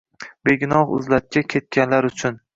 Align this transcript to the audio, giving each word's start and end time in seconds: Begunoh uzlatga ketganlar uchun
Begunoh 0.49 0.95
uzlatga 0.95 1.45
ketganlar 1.57 2.11
uchun 2.13 2.43